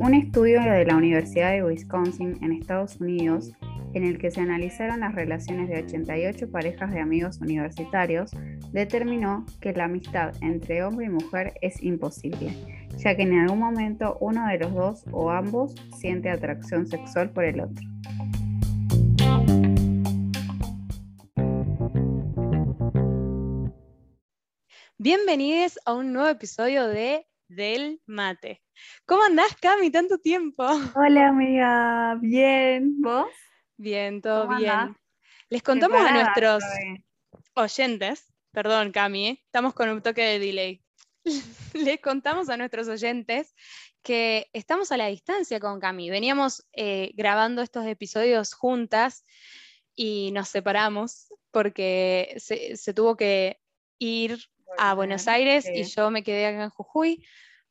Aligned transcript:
Un 0.00 0.14
estudio 0.14 0.62
de 0.62 0.84
la 0.84 0.96
Universidad 0.96 1.50
de 1.50 1.64
Wisconsin 1.64 2.38
en 2.40 2.52
Estados 2.52 3.00
Unidos, 3.00 3.52
en 3.94 4.04
el 4.04 4.18
que 4.18 4.30
se 4.30 4.40
analizaron 4.40 5.00
las 5.00 5.14
relaciones 5.14 5.68
de 5.68 5.82
88 5.82 6.50
parejas 6.52 6.92
de 6.92 7.00
amigos 7.00 7.40
universitarios, 7.40 8.30
determinó 8.72 9.44
que 9.60 9.72
la 9.72 9.84
amistad 9.84 10.32
entre 10.40 10.84
hombre 10.84 11.06
y 11.06 11.10
mujer 11.10 11.54
es 11.62 11.82
imposible, 11.82 12.52
ya 12.96 13.16
que 13.16 13.22
en 13.22 13.38
algún 13.38 13.58
momento 13.58 14.16
uno 14.20 14.46
de 14.46 14.58
los 14.58 14.72
dos 14.72 15.04
o 15.10 15.30
ambos 15.30 15.74
siente 15.98 16.30
atracción 16.30 16.86
sexual 16.86 17.30
por 17.30 17.44
el 17.44 17.60
otro. 17.60 17.84
Bienvenidos 25.00 25.78
a 25.84 25.94
un 25.94 26.12
nuevo 26.12 26.28
episodio 26.28 26.88
de 26.88 27.24
Del 27.46 28.02
Mate. 28.06 28.64
¿Cómo 29.06 29.22
andás, 29.22 29.54
Cami? 29.62 29.92
Tanto 29.92 30.18
tiempo. 30.18 30.66
Hola, 30.96 31.28
amiga. 31.28 32.16
Bien. 32.20 33.00
¿Vos? 33.00 33.28
Bien, 33.76 34.20
todo 34.20 34.48
bien. 34.56 34.96
Les 35.50 35.62
contamos 35.62 36.00
a 36.00 36.12
nuestros 36.12 36.64
oyentes, 37.54 38.34
perdón, 38.50 38.90
Cami, 38.90 39.28
¿eh? 39.28 39.40
estamos 39.44 39.72
con 39.72 39.88
un 39.88 40.02
toque 40.02 40.22
de 40.22 40.38
delay. 40.40 40.82
Les 41.74 42.00
contamos 42.00 42.48
a 42.48 42.56
nuestros 42.56 42.88
oyentes 42.88 43.54
que 44.02 44.50
estamos 44.52 44.90
a 44.90 44.96
la 44.96 45.06
distancia 45.06 45.60
con 45.60 45.78
Cami. 45.78 46.10
Veníamos 46.10 46.66
eh, 46.72 47.12
grabando 47.14 47.62
estos 47.62 47.86
episodios 47.86 48.52
juntas 48.52 49.24
y 49.94 50.32
nos 50.32 50.48
separamos 50.48 51.32
porque 51.52 52.34
se 52.38 52.94
tuvo 52.94 53.16
que 53.16 53.60
ir 54.00 54.40
a 54.76 54.94
Buenos 54.94 55.28
Aires 55.28 55.68
y 55.72 55.84
yo 55.84 56.10
me 56.10 56.22
quedé 56.22 56.46
acá 56.46 56.64
en 56.64 56.70
Jujuy. 56.70 57.24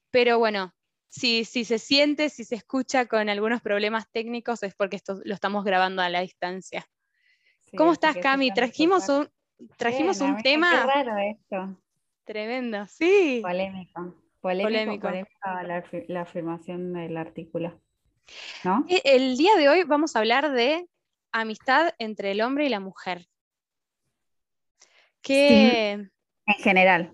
Pero 0.10 0.40
bueno, 0.40 0.74
si, 1.10 1.46
si 1.46 1.66
se 1.66 1.80
siente, 1.80 2.30
si 2.30 2.44
se 2.44 2.56
escucha 2.56 3.06
con 3.06 3.30
algunos 3.30 3.62
problemas 3.62 4.10
técnicos 4.12 4.64
es 4.64 4.76
porque 4.76 4.96
esto 4.96 5.20
lo 5.24 5.34
estamos 5.34 5.64
grabando 5.64 6.02
a 6.02 6.10
la 6.10 6.22
distancia. 6.22 6.86
¿Cómo 7.76 7.94
estás, 7.94 8.18
Cami? 8.18 8.52
Trajimos 8.54 9.10
un, 9.10 9.30
trajimos 9.78 10.22
un 10.22 10.42
tema. 10.42 10.72
Qué 10.72 10.88
raro 10.88 11.18
esto. 11.18 11.82
Tremendo, 12.24 12.86
sí. 12.88 13.40
Polémico. 13.42 14.16
Polémico, 14.40 15.10
la, 15.10 15.84
la, 16.08 16.22
afirmación 16.22 16.94
del 16.94 17.18
artículo. 17.18 17.82
¿no? 18.64 18.86
E, 18.88 19.02
el 19.04 19.36
día 19.36 19.56
de 19.56 19.68
hoy 19.68 19.84
vamos 19.84 20.16
a 20.16 20.20
hablar 20.20 20.52
de 20.52 20.88
amistad 21.32 21.94
entre 21.98 22.32
el 22.32 22.42
hombre 22.42 22.66
y 22.66 22.70
la 22.70 22.80
mujer. 22.80 23.28
Que 25.22 26.10
en 26.48 26.64
general, 26.64 27.14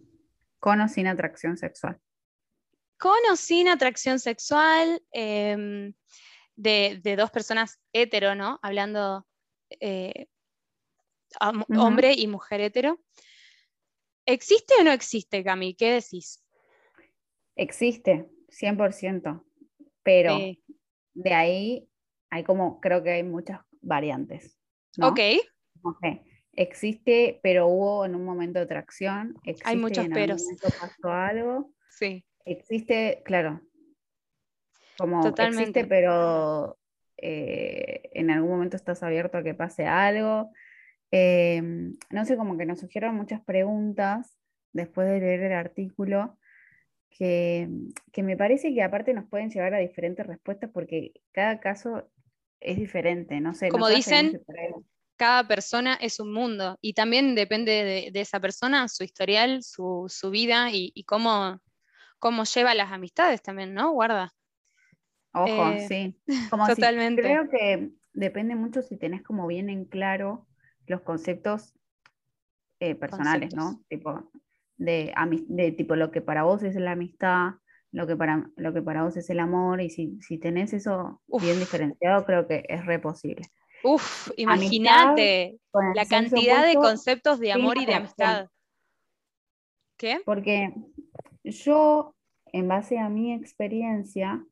con 0.60 0.80
o 0.80 0.88
sin 0.88 1.08
atracción 1.08 1.58
sexual. 1.58 2.00
Con 2.98 3.18
o 3.32 3.36
sin 3.36 3.68
atracción 3.68 4.20
sexual 4.20 5.04
em, 5.12 5.94
de, 6.56 7.16
dos 7.18 7.32
personas 7.32 7.80
hetero, 7.92 8.36
¿no? 8.36 8.60
Hablando 8.62 9.26
eh, 9.80 10.28
hombre 11.76 12.14
y 12.14 12.28
mujer 12.28 12.62
hetero. 12.62 13.00
¿Existe 14.26 14.76
o 14.80 14.84
no 14.84 14.92
existe, 14.92 15.44
Cami? 15.44 15.76
¿Qué 15.76 15.92
decís? 15.92 16.42
Existe, 17.56 18.30
100%, 18.50 19.44
pero 20.02 20.38
de 21.14 21.34
ahí 21.34 21.90
hay 22.30 22.44
como, 22.44 22.80
creo 22.80 23.04
que 23.04 23.12
hay 23.12 23.24
muchas 23.24 23.60
variantes. 23.82 24.58
Ok. 25.02 25.20
okay 25.84 26.33
existe, 26.56 27.40
pero 27.44 27.68
hubo 27.68 28.06
en 28.06 28.16
un 28.16 28.26
momento 28.26 28.60
de 28.60 28.66
atracción. 28.66 29.36
Hay 29.64 29.78
muchos 29.78 30.08
peros. 30.08 30.44
pasó 30.62 31.12
algo. 31.12 31.72
Sí. 31.90 32.26
Existe, 32.46 33.22
claro. 33.26 33.62
Como 34.98 35.28
existe, 35.28 35.86
pero 35.86 36.78
eh, 37.18 38.10
en 38.14 38.30
algún 38.32 38.52
momento 38.52 38.76
estás 38.76 39.02
abierto 39.04 39.38
a 39.38 39.44
que 39.44 39.54
pase 39.54 39.86
algo. 39.86 40.52
Em, 41.12 41.94
no 42.10 42.26
sé, 42.26 42.38
como 42.38 42.58
que 42.58 42.66
nos 42.66 42.80
surgieron 42.80 43.16
muchas 43.16 43.42
preguntas 43.42 44.38
después 44.72 45.08
de 45.08 45.20
leer 45.20 45.44
el 45.44 45.54
artículo. 45.54 46.38
Que, 47.10 47.70
que, 48.12 48.24
me 48.24 48.36
parece 48.36 48.74
que 48.74 48.82
aparte 48.82 49.14
nos 49.14 49.30
pueden 49.30 49.52
llevar 49.52 49.76
a 49.76 49.78
diferentes 49.78 50.26
respuestas 50.26 50.72
porque 50.74 51.12
cada 51.32 51.60
caso 51.60 52.10
es 52.60 52.78
diferente, 52.78 53.40
no 53.40 53.54
sé. 53.54 53.70
Como 53.70 53.88
dicen, 53.88 54.42
cada 55.18 55.48
persona 55.48 55.96
es 55.96 56.20
un 56.20 56.34
mundo 56.34 56.78
y 56.82 56.94
también 56.94 57.36
depende 57.36 58.12
de, 58.12 58.22
esa 58.22 58.40
persona, 58.40 58.88
su 58.88 59.04
historial, 59.04 59.64
su, 59.64 60.10
vida 60.32 60.70
y, 60.72 61.04
cómo, 61.06 61.60
cómo, 62.20 62.44
lleva 62.44 62.74
las 62.74 62.92
amistades 62.92 63.42
también, 63.42 63.74
¿no? 63.74 63.92
Guarda. 63.92 64.32
Ojo, 65.34 65.72
eh, 65.72 65.88
sí. 65.88 66.22
totalmente. 66.76 67.22
creo 67.22 67.50
que 67.50 67.92
depende 68.14 68.56
mucho 68.56 68.82
si 68.82 68.98
tenés 68.98 69.24
como 69.24 69.48
bien 69.48 69.70
en 69.70 69.86
claro 69.86 70.48
los 70.86 71.02
conceptos 71.02 71.74
eh, 72.80 72.96
personales, 72.96 73.56
¿no? 73.56 73.82
Tipo 73.88 74.30
de, 74.78 75.14
de, 75.48 75.72
tipo 75.72 75.96
lo 75.96 76.12
que 76.12 76.22
para 76.22 76.44
vos 76.44 76.64
es 76.64 76.76
la 76.76 76.92
amistad, 76.92 77.54
lo 77.92 78.08
que 78.08 78.16
para, 78.16 78.50
lo 78.58 78.74
que 78.74 78.82
para 78.82 79.04
vos 79.04 79.16
es 79.18 79.30
el 79.30 79.40
amor, 79.40 79.82
y 79.82 79.90
si, 79.90 80.20
si 80.22 80.38
tenés 80.38 80.74
eso 80.74 81.22
bien 81.42 81.60
diferenciado, 81.60 82.26
creo 82.26 82.48
que 82.48 82.66
es 82.68 82.86
re 82.86 83.00
posible. 83.00 83.44
Uf, 83.84 84.32
imagínate 84.38 85.60
la 85.94 86.06
cantidad 86.06 86.66
de 86.66 86.76
conceptos 86.76 87.40
de 87.40 87.52
amor 87.52 87.78
y 87.78 87.86
de 87.86 87.94
amistad. 87.96 88.50
¿Qué? 89.98 90.22
Porque 90.26 90.74
yo, 91.44 92.16
en 92.48 92.68
base 92.68 92.98
a 92.98 93.10
mi 93.10 93.34
experiencia, 93.34 94.46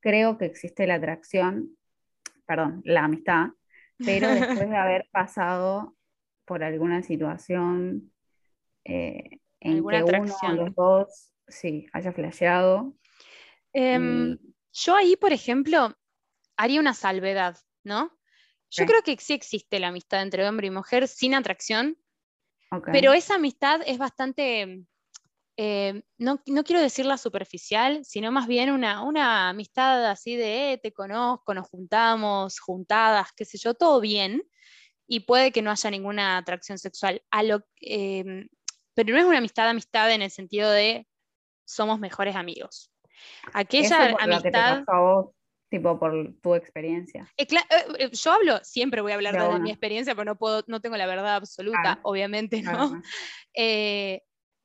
creo 0.00 0.38
que 0.38 0.46
existe 0.46 0.86
la 0.86 0.94
atracción, 0.94 1.76
perdón, 2.46 2.82
la 2.84 3.04
amistad, 3.04 3.48
pero 3.98 4.28
después 4.28 4.68
de 4.68 4.76
haber 4.76 5.08
pasado 5.12 5.94
por 6.44 6.62
alguna 6.62 7.02
situación 7.02 8.12
eh, 8.84 9.40
en 9.60 9.86
que 9.86 10.02
uno 10.02 10.34
o 10.42 10.52
los 10.52 10.74
dos 10.74 11.32
sí, 11.48 11.86
haya 11.92 12.12
flasheado. 12.12 12.94
Em, 13.72 14.38
yo 14.72 14.94
ahí, 14.94 15.16
por 15.16 15.32
ejemplo, 15.32 15.94
haría 16.56 16.80
una 16.80 16.94
salvedad, 16.94 17.56
¿no? 17.82 18.12
Yo 18.76 18.86
creo 18.86 19.02
que 19.02 19.16
sí 19.18 19.32
existe 19.32 19.78
la 19.78 19.88
amistad 19.88 20.22
entre 20.22 20.46
hombre 20.48 20.66
y 20.66 20.70
mujer 20.70 21.06
sin 21.08 21.34
atracción, 21.34 21.96
pero 22.90 23.12
esa 23.12 23.36
amistad 23.36 23.80
es 23.86 23.98
bastante, 23.98 24.84
eh, 25.56 26.02
no, 26.18 26.38
quiero 26.42 26.80
decirla 26.80 27.16
superficial, 27.18 28.04
sino 28.04 28.32
más 28.32 28.48
bien 28.48 28.70
una, 28.70 29.02
una 29.02 29.50
amistad 29.50 30.04
así 30.10 30.34
de 30.34 30.72
eh, 30.72 30.78
te 30.78 30.92
conozco, 30.92 31.54
nos 31.54 31.68
juntamos, 31.68 32.58
juntadas, 32.58 33.28
qué 33.36 33.44
sé 33.44 33.58
yo, 33.58 33.74
todo 33.74 34.00
bien, 34.00 34.42
y 35.06 35.20
puede 35.20 35.52
que 35.52 35.62
no 35.62 35.70
haya 35.70 35.90
ninguna 35.90 36.38
atracción 36.38 36.78
sexual. 36.78 37.22
A 37.30 37.42
lo, 37.42 37.64
em, 37.80 38.48
pero 38.94 39.12
no 39.12 39.20
es 39.20 39.26
una 39.26 39.38
amistad, 39.38 39.68
amistad 39.68 40.10
en 40.10 40.22
el 40.22 40.30
sentido 40.30 40.70
de 40.70 41.06
somos 41.64 42.00
mejores 42.00 42.34
amigos. 42.34 42.90
Aquella 43.52 44.16
amistad 44.18 44.84
tipo 45.74 45.98
por 45.98 46.34
tu 46.40 46.54
experiencia. 46.54 47.28
Eh, 47.36 47.46
eh, 47.50 47.58
eh, 47.98 48.10
yo 48.12 48.32
hablo, 48.32 48.60
siempre 48.62 49.00
voy 49.00 49.12
a 49.12 49.16
hablar 49.16 49.52
de, 49.52 49.58
mi 49.58 49.70
experiencia, 49.70 50.14
pero 50.14 50.24
no 50.24 50.36
puedo, 50.36 50.62
no 50.68 50.80
tengo 50.80 50.96
la 50.96 51.06
verdad 51.06 51.36
absoluta, 51.36 51.98
obviamente, 52.02 52.62
¿no? 52.62 53.02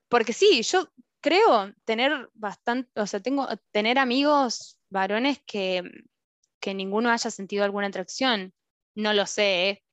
porque 0.10 0.34
sí, 0.34 0.62
yo 0.64 0.88
creo 1.22 1.74
tener 1.84 2.30
bastante, 2.34 2.90
o 3.00 3.08
sea, 3.08 3.20
tengo 3.20 3.48
tener 3.72 3.98
amigos 3.98 4.80
varones 4.90 5.42
que, 5.46 5.84
que 6.60 6.74
ninguno 6.74 7.10
haya 7.10 7.32
sentido 7.32 7.64
alguna 7.64 7.88
atracción. 7.88 8.54
No 8.96 9.14
lo 9.14 9.26
sé, 9.26 9.84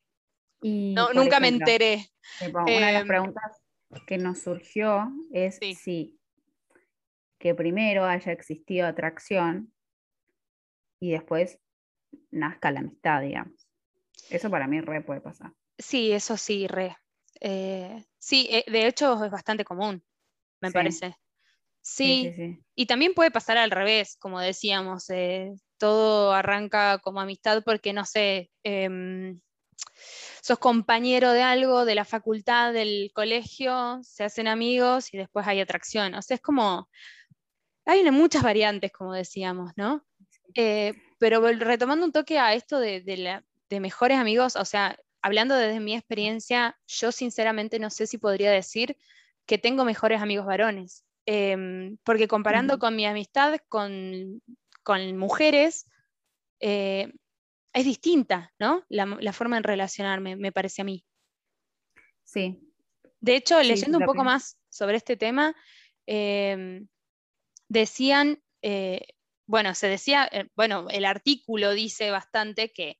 no, 0.63 1.13
nunca 1.13 1.41
me 1.41 1.49
enteré. 1.49 2.07
una 2.41 2.87
de 2.87 2.93
las 2.93 3.03
em, 3.03 3.09
preguntas 3.09 3.63
que 4.07 4.19
nos 4.19 4.41
surgió 4.41 5.11
es 5.33 5.59
si 5.83 6.19
que 7.39 7.55
primero 7.55 8.05
haya 8.05 8.33
existido 8.33 8.87
atracción 8.87 9.73
y 11.01 11.13
después 11.13 11.59
nazca 12.31 12.71
la 12.71 12.81
amistad, 12.81 13.23
digamos. 13.23 13.69
Eso 14.31 14.51
para 14.51 14.67
mí 14.67 14.81
re 14.81 15.03
puede 15.03 15.21
pasar. 15.21 15.53
Sí, 15.79 16.13
eso 16.13 16.37
sí, 16.37 16.67
re. 16.67 16.97
Eh, 17.41 18.05
sí, 18.19 18.49
eh, 18.51 18.65
de 18.67 18.87
hecho 18.87 19.23
es 19.25 19.31
bastante 19.31 19.65
común, 19.65 20.03
me 20.61 20.73
parece. 20.73 21.17
Sí, 21.83 22.61
y 22.75 22.87
también 22.87 23.15
puede 23.15 23.31
pasar 23.31 23.59
al 23.59 23.71
revés, 23.71 24.17
como 24.19 24.41
decíamos, 24.41 25.09
eh, 25.11 25.53
todo 25.79 26.33
arranca 26.33 26.99
como 26.99 27.21
amistad 27.21 27.63
porque, 27.65 27.93
no 27.93 28.05
sé, 28.05 28.51
em, 28.65 29.41
sos 30.43 30.59
compañero 30.59 31.31
de 31.31 31.43
algo, 31.43 31.85
de 31.85 31.95
la 31.95 32.05
facultad, 32.05 32.73
del 32.73 33.13
colegio, 33.15 34.01
se 34.03 34.25
hacen 34.25 34.49
amigos 34.49 35.15
y 35.15 35.19
después 35.19 35.47
hay 35.47 35.61
atracción. 35.61 36.15
O 36.15 36.23
sea, 36.23 36.35
es 36.37 36.41
como, 36.41 36.89
hay 37.85 38.11
muchas 38.11 38.43
variantes, 38.43 38.91
como 38.91 39.13
decíamos, 39.13 39.73
¿no? 39.77 40.05
Eh, 40.57 40.95
pero 41.19 41.41
retomando 41.41 42.05
un 42.07 42.13
toque 42.13 42.39
a 42.39 42.55
esto 42.55 42.81
de, 42.81 43.43
mejores 43.71 44.19
amigos, 44.19 44.57
o 44.57 44.65
sea, 44.65 44.99
hablando 45.23 45.55
desde 45.55 45.81
mi 45.81 45.95
experiencia, 45.95 46.79
yo 46.87 47.13
sinceramente 47.13 47.79
no 47.79 47.91
sé 47.91 48.07
si 48.07 48.19
podría 48.19 48.51
decir 48.51 48.97
que 49.45 49.59
tengo 49.59 49.85
mejores 49.85 50.21
amigos 50.21 50.47
varones. 50.47 51.05
em, 51.29 51.97
porque 52.05 52.29
comparando 52.29 52.79
con 52.79 52.95
mi 52.95 53.05
amistad 53.05 53.59
con, 53.69 54.41
mujeres, 55.19 55.91
eh, 56.61 57.13
es 57.73 57.85
distinta, 57.85 58.53
¿no? 58.61 58.85
La, 58.89 59.33
forma 59.33 59.57
de 59.57 59.63
relacionarme, 59.63 60.37
me 60.37 60.53
parece 60.53 60.83
a 60.83 60.85
mí. 60.85 61.05
Sí. 62.23 62.61
De 63.21 63.35
hecho, 63.35 63.61
leyendo 63.61 63.99
un 63.99 64.05
poco 64.05 64.23
más 64.23 64.57
sobre 64.69 64.99
este 64.99 65.17
tema, 65.17 65.57
em, 66.07 66.87
decían, 67.69 68.41
eh, 68.63 69.16
bueno, 69.47 69.75
se 69.75 69.89
decía, 69.89 70.29
eh, 70.31 70.49
bueno, 70.57 70.89
el 70.91 71.05
artículo 71.05 71.73
dice 71.73 72.11
bastante 72.11 72.73
que 72.73 72.99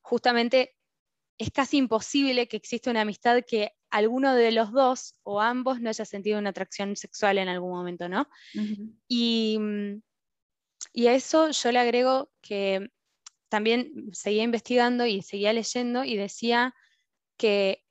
justamente 0.00 0.74
es 1.38 1.50
casi 1.50 1.78
imposible 1.78 2.48
que 2.48 2.56
exista 2.56 2.90
una 2.90 3.02
amistad 3.02 3.42
que 3.46 3.72
alguno 3.90 4.34
de 4.34 4.52
los 4.52 4.72
dos 4.72 5.14
o 5.22 5.40
ambos 5.40 5.80
no 5.80 5.88
haya 5.88 6.04
sentido 6.04 6.38
una 6.38 6.50
atracción 6.50 6.96
sexual 6.96 7.38
en 7.38 7.48
algún 7.48 7.70
momento, 7.70 8.08
¿no? 8.08 8.28
y, 9.08 9.58
y, 10.92 11.06
a 11.06 11.14
eso 11.14 11.50
yo 11.50 11.72
le 11.72 11.78
agrego 11.78 12.30
que 12.40 12.90
también 13.48 14.10
seguía 14.12 14.42
investigando 14.42 15.06
y 15.06 15.22
seguía 15.22 15.52
leyendo 15.52 16.04
y 16.04 16.16
decía 16.16 16.74
que 17.36 17.84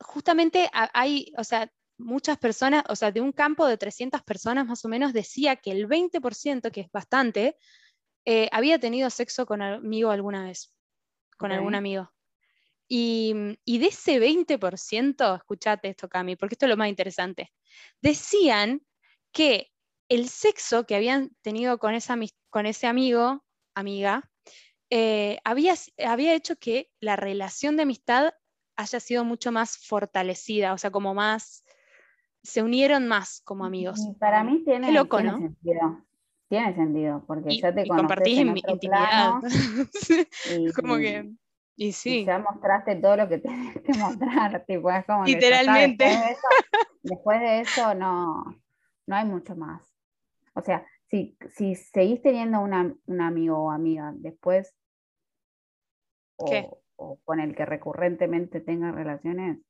justamente 0.00 0.70
hay, 0.72 1.32
o 1.38 1.44
sea, 1.44 1.72
muchas 1.98 2.38
personas, 2.38 2.84
o 2.88 2.96
sea, 2.96 3.12
de 3.12 3.20
un 3.20 3.32
campo 3.32 3.66
de 3.66 3.76
300 3.76 4.22
personas 4.22 4.66
más 4.66 4.84
o 4.84 4.88
menos, 4.88 5.12
decía 5.12 5.56
que 5.56 5.70
el 5.70 5.88
20%, 5.88 6.70
que 6.70 6.82
es 6.82 6.92
bastante, 6.92 7.56
eh, 8.24 8.48
había 8.52 8.78
tenido 8.78 9.10
sexo 9.10 9.46
con 9.46 9.62
amigo 9.62 10.10
alguna 10.10 10.44
vez 10.44 10.74
con 11.36 11.52
algún 11.52 11.74
amigo. 11.74 12.10
Y, 12.88 13.32
de 13.66 13.86
ese 13.86 14.18
20%, 14.18 15.36
escúchate 15.36 15.88
esto, 15.88 16.08
Cami, 16.08 16.36
porque 16.36 16.54
esto 16.54 16.66
es 16.66 16.70
lo 16.70 16.76
más 16.76 16.88
interesante, 16.88 17.52
decían 18.00 18.82
que 19.32 19.70
el 20.08 20.28
sexo 20.28 20.86
que 20.86 20.94
habían 20.94 21.30
tenido 21.42 21.78
con, 21.78 21.94
esa, 21.94 22.16
con 22.50 22.66
ese 22.66 22.86
amigo, 22.86 23.44
amiga, 23.74 24.30
eh, 24.90 25.38
había, 25.44 25.74
había 26.06 26.34
hecho 26.34 26.56
que 26.56 26.90
la 27.00 27.16
relación 27.16 27.76
de 27.76 27.82
amistad 27.82 28.34
haya 28.76 29.00
sido 29.00 29.24
mucho 29.24 29.50
más 29.50 29.78
fortalecida, 29.78 30.72
o 30.72 30.78
sea, 30.78 30.90
como 30.90 31.14
más, 31.14 31.63
se 32.44 32.62
unieron 32.62 33.08
más 33.08 33.40
como 33.44 33.64
amigos. 33.64 33.98
Para 34.20 34.44
mí 34.44 34.62
tiene, 34.64 34.92
sentido. 34.92 36.04
Tiene 36.48 36.74
sentido, 36.74 37.24
porque 37.26 37.58
ya 37.58 37.74
te 37.74 37.86
y 37.86 37.88
compartís 37.88 38.38
en 38.38 38.56
intimidad. 38.56 39.40
y, 40.58 40.72
como 40.72 40.96
que. 40.96 41.32
Y 41.76 41.92
sí. 41.92 42.24
ya 42.24 42.38
mostraste 42.38 42.96
todo 42.96 43.16
lo 43.16 43.28
que 43.28 43.38
tienes 43.40 43.80
que 43.80 43.94
mostrar. 43.94 44.64
tipo, 44.66 44.90
es 44.90 45.06
como 45.06 45.24
Literalmente. 45.24 46.04
después, 47.02 47.40
de 47.40 47.60
eso, 47.60 47.94
no, 47.94 48.44
no 49.06 49.16
hay 49.16 49.24
mucho 49.24 49.56
más. 49.56 49.82
O 50.54 50.60
sea, 50.60 50.86
si, 51.06 51.36
si 51.48 51.74
seguís 51.74 52.20
teniendo 52.20 52.60
una, 52.60 52.94
un 53.06 53.20
amigo 53.22 53.58
o 53.58 53.70
amiga 53.70 54.12
después, 54.14 54.74
o, 56.36 56.82
o, 56.96 57.18
con 57.24 57.40
el 57.40 57.56
que 57.56 57.64
recurrentemente 57.64 58.60
tengas 58.60 58.94
relaciones, 58.94 59.60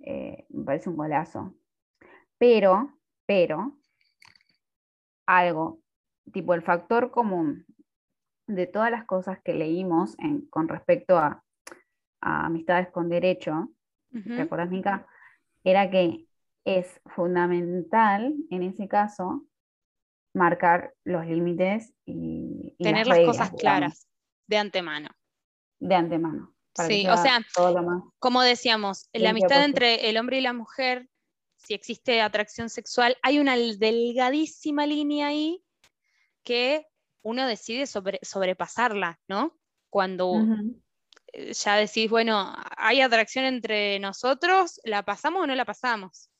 eh, 0.00 0.44
me 0.50 0.64
parece 0.64 0.90
un 0.90 0.96
golazo. 0.96 1.54
Pero, 2.38 2.98
pero, 3.26 3.78
algo 5.26 5.80
tipo 6.32 6.54
el 6.54 6.62
factor 6.62 7.10
común 7.10 7.66
de 8.46 8.66
todas 8.66 8.90
las 8.90 9.04
cosas 9.04 9.38
que 9.42 9.54
leímos 9.54 10.16
con 10.50 10.68
respecto 10.68 11.18
a, 11.18 11.42
amistades 12.20 12.90
con 12.90 13.10
derecho, 13.10 13.68
¿te 14.10 14.40
acuerdas, 14.40 14.70
Mica? 14.70 15.06
Era 15.62 15.90
que 15.90 16.26
es 16.64 17.00
fundamental 17.04 18.34
en 18.50 18.62
ese 18.62 18.88
caso 18.88 19.44
marcar 20.34 20.94
los 21.04 21.26
límites 21.26 21.92
y, 22.06 22.74
tener 22.78 23.06
las, 23.06 23.20
cosas 23.20 23.50
claras 23.52 24.08
de 24.46 24.56
antemano. 24.56 25.10
De 25.78 25.94
antemano. 25.94 26.54
Sí, 26.74 27.06
o 27.06 27.16
sea, 27.16 27.40
como 28.18 28.42
decíamos, 28.42 29.08
la 29.12 29.30
amistad 29.30 29.64
entre 29.64 30.08
el 30.08 30.16
hombre 30.16 30.38
y 30.38 30.40
la 30.40 30.52
mujer, 30.52 31.08
si 31.64 31.74
existe 31.74 32.20
atracción 32.20 32.68
sexual, 32.68 33.16
hay 33.22 33.38
una 33.38 33.56
delgadísima 33.56 34.86
línea 34.86 35.28
ahí 35.28 35.62
que 36.42 36.86
uno 37.22 37.46
decide 37.46 37.86
sobre, 37.86 38.20
sobrepasarla, 38.22 39.18
¿no? 39.28 39.58
Cuando 39.88 40.44
eh, 41.32 41.52
ya 41.54 41.76
decís, 41.76 42.10
bueno, 42.10 42.54
hay 42.76 43.00
atracción 43.00 43.46
entre 43.46 43.98
nosotros, 43.98 44.80
¿la 44.84 45.02
pasamos 45.04 45.42
o 45.42 45.46
no 45.46 45.54
la 45.54 45.64
pasamos? 45.64 46.30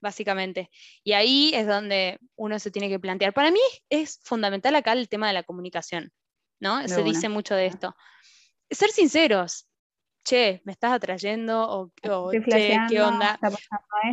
Básicamente. 0.00 0.68
Y 1.04 1.12
ahí 1.12 1.52
es 1.54 1.66
donde 1.68 2.18
uno 2.34 2.58
se 2.58 2.72
tiene 2.72 2.88
que 2.88 2.98
plantear. 2.98 3.32
Para 3.32 3.52
mí 3.52 3.60
es 3.88 4.18
fundamental 4.24 4.74
acá 4.74 4.92
el 4.92 5.08
tema 5.08 5.28
de 5.28 5.34
la 5.34 5.44
comunicación, 5.44 6.12
¿no? 6.58 6.86
se 6.88 7.04
dice 7.04 7.28
mucho 7.28 7.54
de 7.54 7.66
esto. 7.66 7.94
Ser 8.68 8.90
sinceros. 8.90 9.68
Che, 10.24 10.62
me 10.64 10.72
estás 10.72 10.92
atrayendo 10.92 11.68
o, 11.68 11.90
che, 12.00 12.78
¿qué 12.88 13.02
onda? 13.02 13.38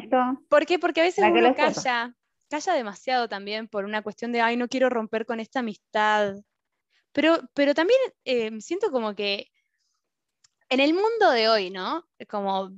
Esto? 0.04 0.18
¿Por 0.50 0.66
qué? 0.66 0.80
Porque 0.80 1.02
a 1.02 1.04
veces 1.04 1.24
uno 1.30 1.56
calla, 1.56 2.16
calla 2.50 2.74
demasiado 2.74 3.30
también 3.30 3.68
por 3.68 3.86
una 3.86 4.02
cuestión 4.02 4.32
de, 4.32 4.42
ay, 4.42 4.58
no 4.58 4.68
quiero 4.68 4.90
romper 4.90 5.26
con 5.26 5.40
esta 5.40 5.60
amistad. 5.60 6.36
Pero, 7.12 7.40
pero 7.54 7.74
también 7.74 8.00
eh, 8.26 8.52
siento 8.60 8.92
como 8.92 9.14
que 9.14 9.52
en 10.70 10.80
el 10.80 10.94
mundo 10.94 11.32
de 11.32 11.50
hoy, 11.50 11.70
¿no? 11.70 12.08
Como 12.28 12.72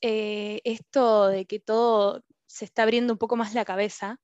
eh, 0.00 0.60
esto 0.64 1.28
de 1.28 1.46
que 1.46 1.60
todo 1.60 2.22
se 2.46 2.64
está 2.64 2.82
abriendo 2.82 3.12
un 3.12 3.18
poco 3.18 3.36
más 3.36 3.54
la 3.54 3.64
cabeza, 3.64 4.18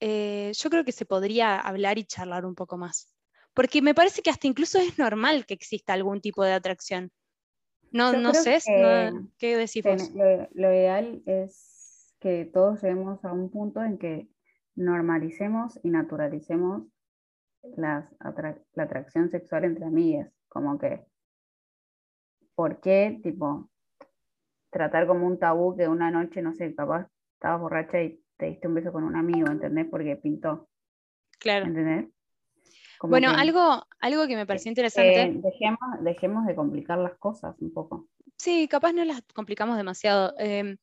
eh, 0.00 0.52
yo 0.54 0.70
creo 0.70 0.84
que 0.84 0.92
se 0.92 1.06
podría 1.06 1.58
hablar 1.58 1.98
y 1.98 2.04
charlar 2.04 2.44
un 2.44 2.54
poco 2.54 2.76
más. 2.78 3.14
Porque 3.54 3.82
me 3.82 3.94
parece 3.94 4.22
que 4.22 4.30
hasta 4.30 4.46
incluso 4.46 4.78
es 4.78 4.98
normal 4.98 5.44
que 5.46 5.54
exista 5.54 5.92
algún 5.92 6.20
tipo 6.20 6.44
de 6.44 6.52
atracción. 6.52 7.10
No, 7.90 8.12
no 8.12 8.34
sé, 8.34 8.58
¿qué 9.38 9.56
decís 9.56 9.84
lo 10.52 10.72
ideal 10.72 11.22
es 11.26 12.14
que 12.20 12.44
todos 12.44 12.82
lleguemos 12.82 13.24
a 13.24 13.32
un 13.32 13.50
punto 13.50 13.82
en 13.82 13.98
que 13.98 14.28
normalicemos 14.74 15.78
y 15.82 15.90
naturalicemos 15.90 16.82
la 17.76 18.10
atracción 18.76 19.30
sexual 19.30 19.64
entre 19.64 19.84
amigas, 19.84 20.32
como 20.48 20.78
que, 20.78 21.04
¿por 22.54 22.80
qué, 22.80 23.20
tipo, 23.22 23.70
tratar 24.70 25.06
como 25.06 25.26
un 25.26 25.38
tabú 25.38 25.76
que 25.76 25.88
una 25.88 26.10
noche, 26.10 26.42
no 26.42 26.54
sé, 26.54 26.74
capaz 26.74 27.08
estabas 27.34 27.60
borracha 27.60 28.02
y 28.02 28.20
te 28.36 28.46
diste 28.46 28.68
un 28.68 28.74
beso 28.74 28.92
con 28.92 29.04
un 29.04 29.16
amigo, 29.16 29.48
¿entendés? 29.48 29.86
Porque 29.90 30.16
pintó. 30.16 30.68
Claro. 31.38 31.66
¿Entendés? 31.66 32.06
Bueno, 33.02 33.30
algo, 33.30 33.86
algo 34.00 34.26
que 34.26 34.36
me 34.36 34.46
pareció 34.46 34.70
interesante. 34.70 35.32
dejemos, 35.42 35.80
dejemos 36.00 36.46
de 36.46 36.54
complicar 36.54 36.98
las 36.98 37.16
cosas 37.18 37.54
un 37.60 37.72
poco. 37.72 38.06
Sí, 38.36 38.68
capaz 38.68 38.92
no 38.92 39.04
las 39.04 39.22
complicamos 39.34 39.76
demasiado. 39.76 40.34
Eh, 40.38 40.76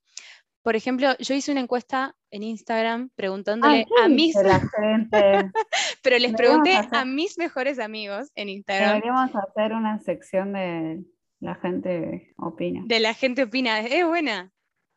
por 0.66 0.76
ejemplo, 0.76 1.16
yo 1.20 1.36
hice 1.36 1.52
una 1.52 1.62
encuesta 1.62 2.16
en 2.32 2.42
Instagram 2.42 3.12
preguntándole 3.16 3.86
a 4.04 4.08
mis... 4.08 4.36
Pero 6.02 6.18
les 6.18 6.34
pregunté 6.34 6.76
a 6.92 7.06
mis 7.06 7.38
mejores 7.38 7.78
amigos 7.78 8.32
en 8.34 8.50
Instagram. 8.50 8.96
Deberíamos 8.96 9.30
hacer 9.36 9.74
una 9.74 10.00
sección 10.00 10.54
de 10.54 11.04
la 11.40 11.54
gente 11.54 12.34
opina. 12.38 12.82
De 12.88 13.00
la 13.00 13.14
gente 13.14 13.44
opina, 13.44 13.80
es 13.80 14.08
buena. 14.08 14.52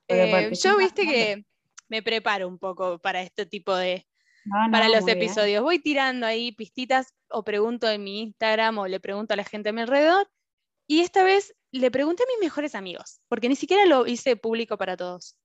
Eh, 0.08 0.52
yo 0.54 0.78
viste 0.78 1.02
que 1.02 1.44
me 1.90 2.02
preparo 2.02 2.48
un 2.48 2.58
poco 2.58 2.98
para 2.98 3.20
este 3.20 3.44
tipo 3.44 3.76
de... 3.76 4.06
para 4.70 4.88
los 4.88 5.06
episodios. 5.08 5.62
Voy 5.62 5.78
tirando 5.78 6.26
ahí 6.26 6.52
pistitas 6.52 7.14
o 7.28 7.44
pregunto 7.44 7.88
en 7.90 8.04
mi 8.04 8.20
Instagram 8.20 8.78
o 8.78 8.86
le 8.86 9.00
pregunto 9.00 9.34
a 9.34 9.36
la 9.36 9.44
gente 9.44 9.70
a 9.70 9.72
mi 9.72 9.80
alrededor. 9.80 10.28
Y 10.86 11.00
esta 11.00 11.22
vez 11.22 11.54
le 11.70 11.90
pregunté 11.90 12.22
a 12.22 12.26
mis 12.26 12.40
mejores 12.40 12.74
amigos, 12.74 13.20
porque 13.28 13.48
ni 13.48 13.56
siquiera 13.56 13.84
lo 13.84 14.06
hice 14.06 14.36
público 14.36 14.78
para 14.78 14.96
todos 14.96 15.36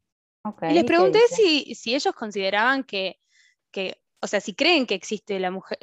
y 0.70 0.74
les 0.74 0.84
pregunté 0.84 1.20
si, 1.30 1.94
ellos 1.94 2.14
consideraban 2.14 2.84
que, 2.84 3.20
o 4.20 4.28
sea, 4.28 4.42
si 4.42 4.54
creen 4.54 4.86
que 4.86 4.96
existe 4.96 5.40
la, 5.40 5.52
mujer, 5.52 5.78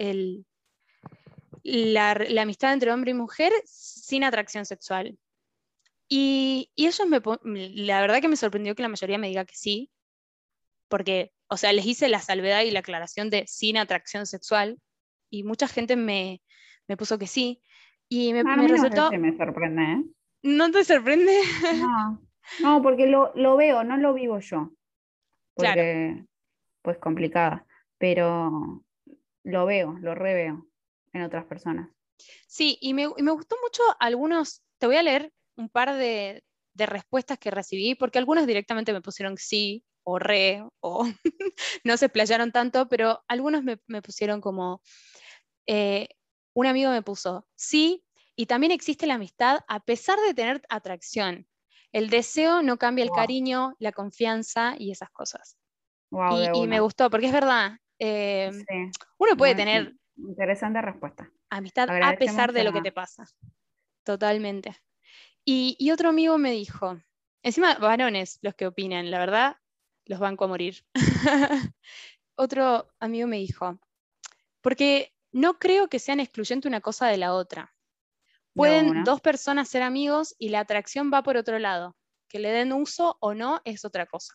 la, 1.63 2.43
amistad 2.43 2.73
entre 2.73 2.93
hombre 2.93 3.13
y 3.13 3.15
mujer 3.15 3.53
sin 3.65 4.25
atracción 4.25 4.67
sexual. 4.67 5.19
Y, 6.09 6.71
ellos 6.77 7.01
me, 7.07 7.21
la 7.71 8.01
verdad 8.01 8.21
que 8.21 8.29
me 8.29 8.37
sorprendió 8.37 8.75
que 8.75 8.83
la 8.83 8.89
mayoría 8.89 9.19
me 9.19 9.29
diga 9.29 9.47
que 9.47 9.57
sí, 9.57 9.91
porque, 10.91 11.33
o 11.49 11.57
sea, 11.57 11.73
les 11.73 11.87
hice 11.87 12.09
la 12.09 12.21
salvedad 12.21 12.63
y 12.63 12.71
la 12.71 12.81
aclaración 12.81 13.31
de 13.31 13.47
sin 13.47 13.79
atracción 13.79 14.27
sexual, 14.27 14.79
y 15.31 15.45
mucha 15.45 15.69
gente 15.69 15.97
me, 15.97 16.43
puso 16.99 17.19
que 17.19 17.27
sí. 17.27 17.63
Y 18.09 18.33
me, 18.35 18.45
me 18.45 18.69
resultó... 18.69 19.11
No 19.11 19.19
me 19.19 19.37
sorprende, 19.37 19.83
¿eh? 19.83 20.05
¿No 20.43 20.71
te 20.71 20.85
sorprende? 20.85 21.41
No. 21.77 22.21
No, 22.59 22.83
porque 22.83 23.07
lo, 23.07 23.57
veo, 23.57 23.85
no 23.85 23.97
lo 23.97 24.13
vivo 24.13 24.41
yo. 24.41 24.73
Porque, 25.55 26.25
pues 26.83 26.99
complicada. 26.99 27.65
Pero 27.99 28.83
lo 29.45 29.67
veo, 29.67 29.97
lo 30.01 30.15
reveo 30.15 30.67
en 31.13 31.23
otras 31.23 31.45
personas. 31.45 31.91
Sí, 32.47 32.79
y 32.81 32.95
me, 32.95 33.07
gustó 33.07 33.57
mucho 33.63 33.83
algunos, 34.01 34.65
te 34.79 34.87
voy 34.87 34.97
a 34.97 35.03
leer 35.03 35.33
un 35.57 35.69
par 35.69 35.95
de, 35.95 36.43
respuestas 36.75 37.39
que 37.39 37.51
recibí, 37.51 37.95
porque 37.95 38.19
algunos 38.19 38.47
directamente 38.47 38.93
me 38.93 39.03
pusieron 39.03 39.37
sí, 39.37 39.85
o 40.05 40.19
re, 40.19 40.65
o 40.81 41.05
no 41.85 41.97
se 41.97 42.07
explayaron 42.07 42.53
tanto, 42.53 42.89
pero 42.89 43.23
algunos 43.29 43.63
me, 43.63 43.77
pusieron 44.03 44.41
como, 44.41 44.83
eh, 45.67 46.09
un 46.55 46.67
amigo 46.67 46.91
me 46.91 47.03
puso, 47.03 47.47
sí, 47.55 48.05
y 48.37 48.47
también 48.47 48.73
existe 48.73 49.07
la 49.07 49.15
amistad 49.15 49.61
a 49.69 49.81
pesar 49.81 50.19
de 50.27 50.35
tener 50.35 50.63
atracción. 50.69 51.47
El 51.93 52.09
deseo 52.09 52.63
no 52.63 52.79
cambia 52.79 53.05
el 53.05 53.11
cariño, 53.11 53.75
la 53.79 53.93
confianza 53.93 54.75
y 54.79 54.93
esas 54.93 55.11
cosas. 55.11 55.59
y, 56.55 56.67
me 56.67 56.81
gustó, 56.81 57.11
porque 57.11 57.27
es 57.27 57.33
verdad, 57.33 57.79
eh, 57.99 58.51
uno 59.19 59.37
puede 59.37 59.55
tener... 59.55 59.95
Interesante 60.17 60.81
respuesta. 60.81 61.31
Amistad 61.51 61.89
a 61.91 62.17
pesar 62.17 62.53
de 62.53 62.65
lo 62.65 62.73
que 62.73 62.81
te 62.81 62.93
pasa. 62.93 63.25
Totalmente. 64.05 64.77
Y, 65.45 65.91
otro 65.91 66.11
amigo 66.11 66.39
me 66.39 66.53
dijo, 66.53 67.01
encima 67.43 67.75
varones 67.75 68.39
los 68.43 68.55
que 68.55 68.67
opinan, 68.67 69.11
la 69.11 69.19
verdad, 69.19 69.57
los 70.11 70.19
banco 70.19 70.45
a 70.45 70.49
morir. 70.49 70.85
otro 72.35 72.89
amigo 72.99 73.29
me 73.29 73.39
dijo, 73.39 73.79
porque 74.61 75.15
no 75.31 75.59
creo 75.61 75.89
que 75.89 76.01
sean 76.01 76.19
excluyente 76.19 76.67
una 76.67 76.81
cosa 76.81 77.07
de 77.07 77.17
la 77.17 77.33
otra. 77.33 77.73
Pueden 78.53 79.05
dos 79.05 79.21
personas 79.21 79.69
ser 79.69 79.83
amigos 79.83 80.35
y 80.37 80.49
la 80.49 80.59
atracción 80.59 81.13
va 81.15 81.23
por 81.23 81.37
otro 81.37 81.61
lado. 81.61 81.97
Que 82.29 82.41
le 82.41 82.51
den 82.51 82.73
uso 82.73 83.17
o 83.21 83.35
no 83.35 83.61
es 83.65 83.85
otra 83.85 84.07
cosa. 84.07 84.35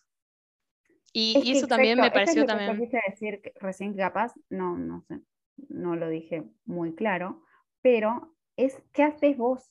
Y, 1.12 1.52
eso 1.52 1.66
también 1.66 2.00
me 2.00 2.10
pareció 2.10 2.42
es 2.42 2.46
también. 2.46 2.78
Quise 2.78 3.00
decir 3.08 3.40
recién 3.56 3.94
capaz, 3.94 4.32
no, 4.48 4.76
no 4.78 5.02
sé, 5.02 5.20
no 5.68 5.94
lo 5.94 6.08
dije 6.08 6.44
muy 6.64 6.94
claro, 6.94 7.44
pero 7.82 8.34
es 8.56 8.82
¿qué 8.92 9.02
haces 9.02 9.36
vos? 9.36 9.70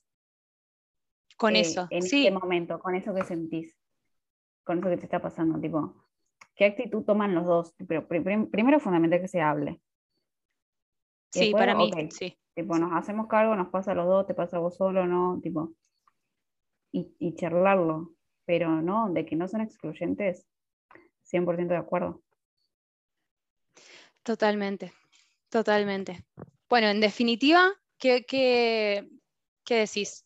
Con 1.37 1.55
eh, 1.55 1.61
eso. 1.61 1.87
En 1.89 2.03
este 2.03 2.31
momento, 2.31 2.79
con 2.79 2.95
eso 2.95 3.13
que 3.13 3.23
sentís, 3.23 3.75
con 4.65 4.79
eso 4.79 4.89
que 4.89 4.97
te 4.97 5.05
está 5.05 5.21
pasando, 5.21 5.59
tipo, 5.59 5.93
¿qué 6.55 6.65
actitud 6.65 7.03
toman 7.03 7.33
los 7.33 7.45
dos? 7.45 7.73
Pero 7.87 8.07
primero 8.07 8.79
fundamental 8.79 9.21
que 9.21 9.27
se 9.27 9.39
hable. 9.39 9.81
Sí, 11.31 11.51
para 11.51 11.75
mí, 11.75 11.91
sí. 12.11 12.37
Tipo, 12.53 12.77
nos 12.77 12.93
hacemos 12.93 13.27
cargo, 13.27 13.55
nos 13.55 13.69
pasa 13.69 13.91
a 13.91 13.95
los 13.95 14.07
dos, 14.07 14.25
te 14.27 14.33
pasa 14.33 14.57
a 14.57 14.61
vos 14.61 14.75
solo, 14.75 15.05
¿no? 15.05 15.39
Tipo, 15.41 15.73
y, 16.91 17.13
y 17.19 17.35
charlarlo, 17.35 18.13
pero 18.45 18.81
no, 18.81 19.09
de 19.11 19.25
que 19.25 19.35
no 19.35 19.47
son 19.47 19.61
excluyentes, 19.61 20.47
100% 21.23 21.67
de 21.67 21.75
acuerdo. 21.75 22.21
Totalmente, 24.23 24.93
totalmente. 25.49 26.25
Bueno, 26.69 26.87
en 26.87 27.01
definitiva, 27.01 27.73
¿qué, 27.99 28.25
qué, 28.25 29.09
qué 29.65 29.75
decís? 29.75 30.24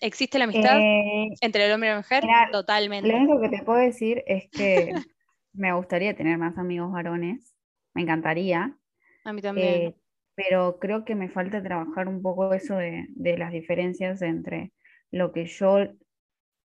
¿Existe 0.00 0.38
la 0.38 0.44
amistad 0.44 0.78
eh, 0.78 1.28
entre 1.40 1.66
el 1.66 1.72
hombre 1.72 1.88
y 1.88 1.92
la 1.92 1.96
mujer? 1.98 2.24
Totalmente. 2.52 3.08
Lo 3.08 3.16
único 3.16 3.40
que 3.40 3.48
te 3.48 3.62
puedo 3.62 3.78
decir 3.78 4.22
es 4.26 4.48
que 4.50 4.92
me 5.52 5.72
gustaría 5.72 6.14
tener 6.16 6.36
más 6.38 6.58
amigos 6.58 6.92
varones, 6.92 7.54
me 7.94 8.02
encantaría. 8.02 8.76
A 9.24 9.32
mí 9.32 9.40
también. 9.40 9.82
Eh, 9.82 9.94
pero 10.34 10.78
creo 10.78 11.04
que 11.04 11.14
me 11.14 11.28
falta 11.28 11.62
trabajar 11.62 12.08
un 12.08 12.20
poco 12.22 12.52
eso 12.52 12.76
de, 12.76 13.06
las 13.16 13.52
diferencias 13.52 14.20
entre 14.22 14.72
lo 15.10 15.32
que 15.32 15.46
yo 15.46 15.78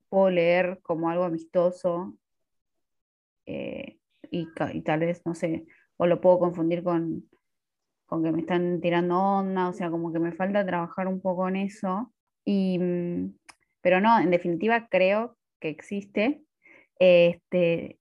puedo 0.09 0.31
leer 0.31 0.81
como 0.83 1.09
algo 1.09 1.25
amistoso 1.25 2.17
eh, 3.47 3.99
y, 4.31 4.47
tal 4.83 5.01
vez, 5.01 5.23
no 5.25 5.35
sé, 5.35 5.67
o 5.97 6.07
lo 6.07 6.21
puedo 6.21 6.39
confundir 6.39 6.83
con, 6.83 7.29
con 8.05 8.23
que 8.23 8.33
me 8.33 8.41
están 8.41 8.81
tirando 8.81 9.19
onda, 9.19 9.69
o 9.69 9.73
sea, 9.73 9.91
como 9.91 10.13
que 10.13 10.19
me 10.19 10.33
falta 10.33 10.67
trabajar 10.67 11.09
un 11.09 11.21
poco 11.21 11.49
en 11.49 11.57
eso. 11.57 12.13
Y, 12.47 12.79
mm, 12.79 13.37
pero 13.83 14.01
no, 14.01 14.19
en 14.19 14.31
definitiva 14.31 14.89
creo 14.89 15.37
que 15.61 15.69
existe. 15.69 16.43
Este, 16.99 17.99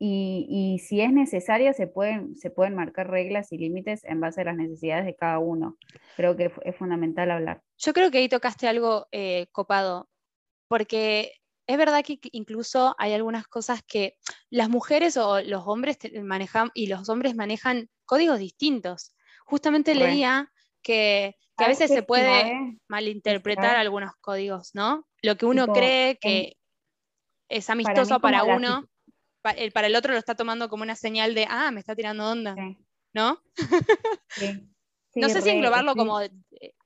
y, 0.00 0.80
si 0.86 1.00
es 1.00 1.12
necesario, 1.12 1.72
se 1.74 1.88
pueden, 1.88 2.36
se 2.36 2.50
pueden 2.50 2.74
marcar 2.74 3.10
reglas 3.10 3.52
y 3.52 3.58
límites 3.58 4.04
en 4.04 4.20
base 4.20 4.42
a 4.42 4.44
las 4.44 4.56
necesidades 4.56 5.04
de 5.04 5.16
cada 5.16 5.40
uno. 5.40 5.76
Creo 6.16 6.36
que 6.36 6.52
es 6.62 6.76
fundamental 6.76 7.30
hablar. 7.32 7.62
Yo 7.78 7.92
creo 7.92 8.10
que 8.10 8.18
ahí 8.18 8.28
tocaste 8.28 8.68
algo 8.68 9.08
eh, 9.10 9.48
copado, 9.50 10.08
porque 10.68 11.32
es 11.66 11.76
verdad 11.76 12.04
que 12.04 12.20
incluso 12.30 12.94
hay 12.98 13.12
algunas 13.12 13.48
cosas 13.48 13.82
que 13.82 14.16
las 14.50 14.68
mujeres 14.68 15.16
o 15.16 15.40
los 15.42 15.64
hombres 15.66 15.98
manejan 16.22 16.70
y 16.74 16.86
los 16.86 17.08
hombres 17.08 17.34
manejan 17.34 17.90
códigos 18.04 18.38
distintos. 18.38 19.14
Justamente 19.44 19.94
leía 19.94 20.52
que, 20.82 21.36
a 21.56 21.66
veces 21.66 21.90
se 21.90 22.02
puede 22.02 22.78
malinterpretar 22.86 23.76
algunos 23.76 24.12
códigos, 24.20 24.74
¿no? 24.74 25.06
Lo 25.22 25.36
que 25.36 25.46
uno 25.46 25.66
cree 25.66 26.16
que 26.20 26.56
es 27.48 27.68
amistoso 27.68 28.20
para 28.20 28.44
uno 28.44 28.88
para 29.72 29.86
el 29.86 29.96
otro 29.96 30.12
lo 30.12 30.18
está 30.18 30.34
tomando 30.34 30.68
como 30.68 30.82
una 30.82 30.96
señal 30.96 31.34
de, 31.34 31.46
ah, 31.48 31.70
me 31.70 31.80
está 31.80 31.94
tirando 31.94 32.30
onda, 32.30 32.54
¿no? 33.14 33.40
no 35.14 35.28
sé 35.28 35.42
si 35.42 35.50
englobarlo 35.50 35.94
como 35.94 36.20
eh, 36.20 36.30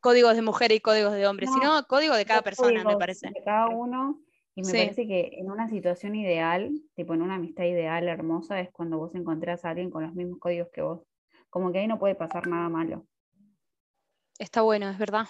códigos 0.00 0.36
de 0.36 0.42
mujer 0.42 0.72
y 0.72 0.80
códigos 0.80 1.12
de 1.12 1.26
hombre, 1.26 1.46
sino 1.46 1.84
código 1.86 2.14
de 2.14 2.24
cada 2.24 2.42
persona, 2.42 2.84
me 2.84 2.96
parece. 2.96 3.30
De 3.30 3.42
cada 3.42 3.68
uno, 3.68 4.20
y 4.54 4.62
me 4.62 4.70
parece 4.70 5.06
que 5.06 5.30
en 5.38 5.50
una 5.50 5.68
situación 5.68 6.14
ideal, 6.14 6.70
tipo 6.94 7.14
en 7.14 7.22
una 7.22 7.36
amistad 7.36 7.64
ideal, 7.64 8.08
hermosa, 8.08 8.60
es 8.60 8.70
cuando 8.70 8.98
vos 8.98 9.14
encontrás 9.14 9.64
a 9.64 9.70
alguien 9.70 9.90
con 9.90 10.02
los 10.02 10.14
mismos 10.14 10.38
códigos 10.38 10.68
que 10.72 10.82
vos. 10.82 11.00
Como 11.48 11.72
que 11.72 11.80
ahí 11.80 11.86
no 11.86 11.98
puede 11.98 12.14
pasar 12.14 12.46
nada 12.46 12.68
malo. 12.68 13.06
Está 14.38 14.62
bueno, 14.62 14.88
es 14.90 14.98
verdad. 14.98 15.26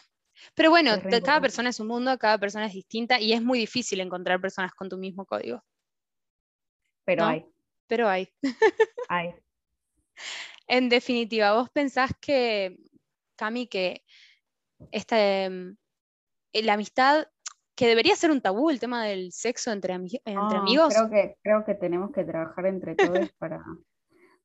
Pero 0.54 0.70
bueno, 0.70 0.92
cada 1.24 1.40
persona 1.40 1.70
es 1.70 1.80
un 1.80 1.88
mundo, 1.88 2.16
cada 2.18 2.38
persona 2.38 2.66
es 2.66 2.72
distinta 2.72 3.20
y 3.20 3.32
es 3.32 3.42
muy 3.42 3.58
difícil 3.58 4.00
encontrar 4.00 4.40
personas 4.40 4.72
con 4.72 4.88
tu 4.88 4.96
mismo 4.96 5.24
código. 5.26 5.62
Pero 7.04 7.24
hay. 7.24 7.46
Pero 7.86 8.08
hay. 8.08 8.28
hay. 9.08 9.34
En 10.66 10.88
definitiva, 10.88 11.54
¿vos 11.54 11.70
pensás 11.70 12.12
que, 12.20 12.78
Cami, 13.36 13.66
que 13.66 14.04
esta, 14.90 15.44
em, 15.44 15.76
eh, 16.52 16.62
la 16.62 16.74
amistad, 16.74 17.26
que 17.74 17.86
debería 17.86 18.16
ser 18.16 18.30
un 18.30 18.40
tabú 18.40 18.70
el 18.70 18.80
tema 18.80 19.04
del 19.04 19.32
sexo 19.32 19.72
entre, 19.72 19.94
entre 19.94 20.58
amigos? 20.58 20.94
Creo 20.94 21.10
que, 21.10 21.36
creo 21.42 21.64
que 21.64 21.74
tenemos 21.74 22.12
que 22.12 22.24
trabajar 22.24 22.66
entre 22.66 22.94
todos 22.94 23.30
para, 23.38 23.62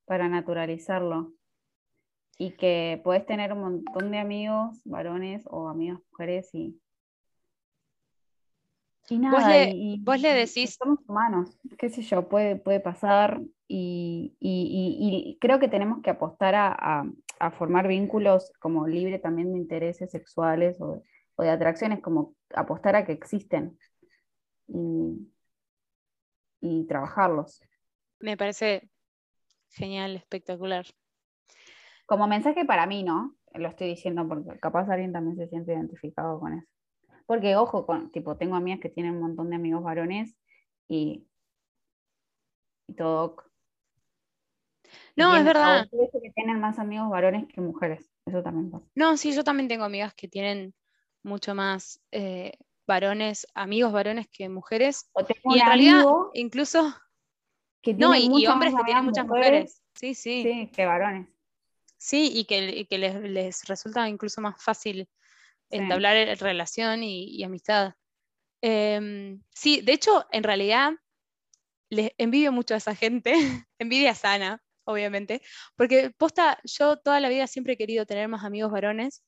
para 0.06 0.28
naturalizarlo. 0.28 1.34
Y 2.38 2.52
que 2.52 3.02
puedes 3.04 3.26
tener 3.26 3.52
un 3.54 3.62
montón 3.62 4.12
de 4.12 4.20
amigos, 4.20 4.80
varones 4.86 5.44
o 5.48 5.70
amigas 5.70 6.00
mujeres, 6.12 6.54
y 6.54 6.80
y 9.10 9.20
nada, 9.20 9.38
vos 10.02 10.20
le, 10.20 10.34
decís... 10.34 10.76
Somos 10.78 11.00
humanos, 11.08 11.58
qué 11.78 11.90
sé 11.90 12.02
yo, 12.02 12.28
puede, 12.28 12.58
puede 12.58 12.82
pasar 12.82 13.42
y, 13.68 15.38
creo 15.40 15.60
que 15.60 15.70
tenemos 15.70 16.02
que 16.02 16.10
apostar 16.10 16.56
a, 16.56 17.06
formar 17.58 17.88
vínculos 17.88 18.52
como 18.60 18.88
libre 18.88 19.20
también 19.20 19.54
de 19.54 19.60
intereses 19.60 20.12
sexuales 20.12 20.82
o, 20.82 21.04
de 21.38 21.50
atracciones, 21.50 22.02
como 22.02 22.36
apostar 22.54 22.96
a 22.96 23.06
que 23.06 23.14
existen 23.14 23.78
y, 24.68 25.26
trabajarlos. 26.88 27.62
Me 28.20 28.36
parece 28.36 28.90
genial, 29.70 30.16
espectacular. 30.16 30.86
Como 32.08 32.26
mensaje 32.26 32.64
para 32.66 32.88
mí, 32.88 33.04
¿no? 33.04 33.36
Lo 33.54 33.68
estoy 33.68 33.90
diciendo 33.90 34.26
porque 34.28 34.58
capaz 34.60 34.90
alguien 34.90 35.12
también 35.12 35.36
se 35.36 35.48
siente 35.50 35.74
identificado 35.74 36.40
con 36.40 36.54
eso. 36.54 36.68
Porque, 37.26 37.58
ojo, 37.58 37.86
con, 37.86 38.10
tipo, 38.12 38.38
tengo 38.38 38.56
amigas 38.56 38.80
que 38.80 38.90
tienen 38.90 39.16
un 39.16 39.22
montón 39.22 39.50
de 39.50 39.58
amigos 39.58 39.84
varones 39.84 40.38
y, 40.88 41.28
y 42.88 42.94
todo. 42.94 43.36
No, 45.18 45.36
es 45.36 45.44
verdad. 45.44 45.90
que 45.92 46.32
tienen 46.34 46.62
más 46.62 46.80
amigos 46.80 47.10
varones 47.10 47.46
que 47.54 47.60
mujeres. 47.60 48.10
Eso 48.26 48.42
también 48.42 48.72
pasa. 48.72 48.86
No, 48.96 49.18
sí, 49.18 49.34
yo 49.34 49.44
también 49.44 49.68
tengo 49.68 49.84
amigas 49.84 50.14
que 50.14 50.30
tienen 50.30 50.74
mucho 51.24 51.56
más 51.56 52.02
eh, 52.12 52.54
varones, 52.86 53.46
amigos 53.54 53.92
varones 53.92 54.28
que 54.32 54.48
mujeres. 54.48 55.12
y 55.44 55.60
en 55.60 55.66
realidad, 55.66 56.06
incluso. 56.34 56.96
no, 57.98 58.16
y, 58.16 58.48
hombres 58.48 58.74
que 58.74 58.84
tienen 58.86 59.04
muchas 59.04 59.28
mujeres. 59.28 59.84
Sí, 59.94 60.14
sí. 60.14 60.44
Sí, 60.44 60.72
que 60.74 60.86
varones. 60.86 61.28
Sí, 61.98 62.32
y 62.34 62.46
que, 62.46 62.86
les, 62.98 63.22
les, 63.22 63.64
resulta 63.66 64.08
incluso 64.08 64.42
más 64.42 64.62
fácil 64.64 65.10
entablar 65.70 66.38
relación 66.40 67.04
y, 67.04 67.44
amistad. 67.44 67.96
Em, 68.62 69.42
sí, 69.54 69.82
de 69.82 69.94
hecho, 69.94 70.26
en 70.32 70.44
realidad, 70.44 70.94
les 71.90 72.12
envidio 72.18 72.52
mucho 72.52 72.74
a 72.74 72.78
esa 72.78 72.96
gente, 72.96 73.34
envidia 73.80 74.16
sana, 74.16 74.62
obviamente, 74.86 75.42
porque 75.76 76.12
posta, 76.12 76.60
yo 76.64 76.98
toda 76.98 77.20
la 77.20 77.30
vida 77.30 77.48
siempre 77.48 77.74
he 77.74 77.78
querido 77.78 78.06
tener 78.06 78.28
más 78.28 78.44
amigos 78.44 78.72
varones, 78.72 79.24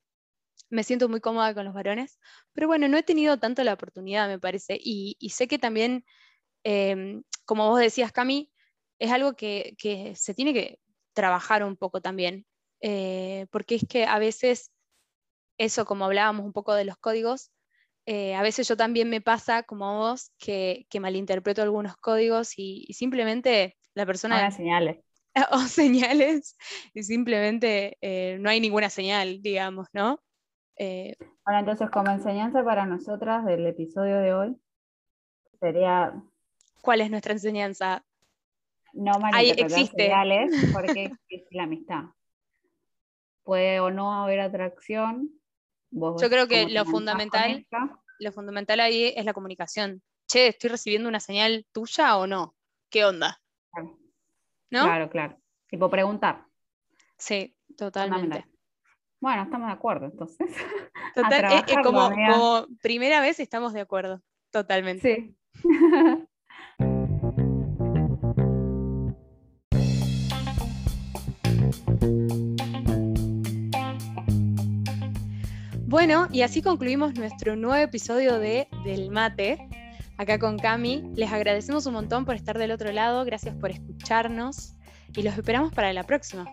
me 0.69 0.83
siento 0.83 1.09
muy 1.09 1.21
cómoda 1.21 1.53
con 1.53 1.65
los 1.65 1.73
varones, 1.73 2.19
pero 2.53 2.67
bueno, 2.67 2.88
no 2.88 2.97
he 2.97 3.03
tenido 3.03 3.38
tanto 3.39 3.63
la 3.63 3.73
oportunidad, 3.73 4.27
me 4.27 4.39
parece, 4.39 4.77
y, 4.81 5.17
sé 5.31 5.47
que 5.47 5.59
también, 5.59 6.05
em, 6.63 7.23
como 7.45 7.69
vos 7.69 7.79
decías, 7.79 8.11
Cami, 8.11 8.51
es 8.99 9.11
algo 9.11 9.35
que, 9.35 9.75
se 10.15 10.33
tiene 10.33 10.53
que 10.53 10.79
trabajar 11.13 11.63
un 11.63 11.77
poco 11.77 12.01
también, 12.01 12.45
eh, 12.81 13.48
porque 13.51 13.75
es 13.75 13.86
que 13.88 14.05
a 14.05 14.19
veces 14.19 14.71
eso, 15.57 15.86
como 15.86 16.05
hablábamos 16.05 16.45
un 16.45 16.53
poco 16.53 16.74
de 16.74 16.86
los 16.86 16.98
códigos, 16.98 17.51
eh, 18.05 18.33
a 18.36 18.41
veces 18.41 18.67
yo 18.67 18.77
también 18.77 19.09
me 19.09 19.21
pasa, 19.21 19.63
como 19.63 19.98
vos, 19.98 20.31
que, 20.38 20.88
malinterpreto 21.00 21.62
algunos 21.62 21.95
códigos 21.98 22.53
y, 22.57 22.88
simplemente 22.93 23.77
la 23.93 24.05
persona... 24.05 24.51
señales. 24.51 25.00
O 25.51 25.59
señales, 25.59 26.57
y 26.93 27.03
simplemente 27.03 27.98
eh, 28.01 28.38
no 28.41 28.50
hay 28.50 28.59
ninguna 28.59 28.89
señal, 28.89 29.41
digamos, 29.41 29.88
¿no? 29.93 30.19
Bueno, 30.77 31.59
entonces 31.59 31.89
como 31.91 32.09
enseñanza 32.12 32.63
para 32.63 32.86
nosotras 32.86 33.45
del 33.45 33.65
episodio 33.67 34.19
de 34.19 34.33
hoy, 34.33 34.57
sería... 35.59 36.13
¿Cuál 36.81 37.01
es 37.01 37.12
nuestra 37.12 37.33
enseñanza? 37.33 38.03
No 38.93 39.19
malinterpretar 39.19 39.88
señales 39.88 40.51
porque 40.74 41.05
existe 41.05 41.55
la 41.55 41.63
amistad. 41.63 42.03
Puede 43.50 43.79
o 43.79 43.89
no 43.89 44.13
haber 44.13 44.41
atracción, 44.41 45.32
yo 45.89 46.29
creo 46.29 46.48
que 46.48 46.70
lo 46.70 46.86
fundamental, 46.86 47.65
lo 48.20 48.32
fundamental 48.32 48.79
ahí 48.79 49.12
es 49.15 49.25
la 49.25 49.34
comunicación. 49.34 50.03
Che, 50.27 50.50
¿estoy 50.50 50.70
recibiendo 50.70 51.10
una 51.10 51.20
señal 51.20 51.65
tuya 51.72 52.18
o 52.18 52.27
no? 52.27 52.56
¿Qué 52.91 53.06
onda? 53.06 53.41
Claro. 53.72 53.98
¿No? 54.70 54.84
Claro, 54.84 55.10
claro. 55.10 55.41
Tipo 55.68 55.89
preguntar. 55.89 56.46
Sí, 57.18 57.58
totalmente. 57.75 58.46
Bueno, 59.20 59.41
estamos 59.41 59.65
de 59.65 59.74
acuerdo 59.74 60.06
entonces. 60.06 60.48
Total, 61.15 61.63
es, 61.68 61.75
como, 61.84 62.08
como 62.08 62.68
primera 62.84 63.20
vez 63.20 63.39
estamos 63.39 63.74
de 63.74 63.82
acuerdo, 63.82 64.22
totalmente. 64.51 65.36
Sí. 65.56 65.63
Bueno, 75.89 76.27
y 76.31 76.43
así 76.43 76.62
concluimos 76.62 77.15
nuestro 77.15 77.55
nuevo 77.55 77.84
episodio 77.84 78.38
de 78.38 78.67
Del 78.84 79.10
Mate, 79.10 79.58
acá 80.19 80.38
con 80.38 80.60
Cami. 80.60 81.10
Les 81.15 81.31
agradecemos 81.31 81.88
un 81.88 81.93
montón 81.93 82.25
por 82.25 82.36
estar 82.36 82.60
del 82.60 82.69
otro 82.69 82.91
lado, 82.91 83.25
gracias 83.25 83.55
por 83.55 83.72
escucharnos 83.72 84.75
y 85.15 85.24
los 85.24 85.36
esperamos 85.36 85.74
para 85.74 85.91
la 85.91 86.03
próxima. 86.03 86.46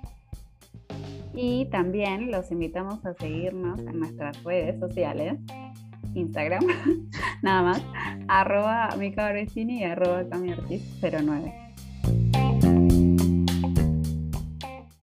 Y 1.35 1.67
también 1.67 2.31
los 2.31 2.51
invitamos 2.51 3.05
a 3.05 3.13
seguirnos 3.13 3.79
en 3.81 4.01
nuestras 4.01 4.43
redes 4.43 4.81
sociales, 4.81 5.35
Instagram, 6.15 6.65
nada 7.43 7.63
más, 7.63 7.83
arroba 8.29 8.89
y 8.99 9.85
arroba 9.85 10.27
Cami 10.31 10.55
09. 11.03 11.66